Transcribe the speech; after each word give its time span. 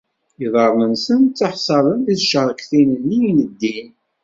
Iḍarren-nsen 0.45 1.21
ttaḥṣalen 1.23 1.99
di 2.07 2.15
tcerktin 2.17 2.89
nni 2.95 3.19
i 3.29 3.31
neddin. 3.39 3.91